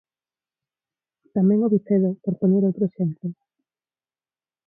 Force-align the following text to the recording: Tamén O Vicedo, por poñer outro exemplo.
Tamén 1.35 1.59
O 1.67 1.71
Vicedo, 1.75 2.09
por 2.23 2.33
poñer 2.41 2.63
outro 2.65 2.83
exemplo. 2.89 3.27